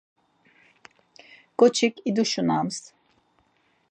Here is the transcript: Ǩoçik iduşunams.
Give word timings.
Ǩoçik 1.59 1.95
iduşunams. 2.09 2.77